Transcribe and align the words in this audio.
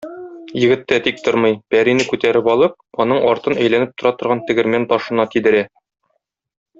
Егет 0.59 0.85
тә 0.91 0.97
тик 1.07 1.19
тормый, 1.27 1.53
пәрине 1.75 2.07
күтәреп 2.13 2.49
алып, 2.55 2.75
аның 3.05 3.21
артын 3.33 3.59
әйләнеп 3.65 3.93
тора 3.99 4.15
торган 4.23 4.41
тегермән 4.49 4.91
ташына 4.95 5.27
тидерә. 5.37 5.63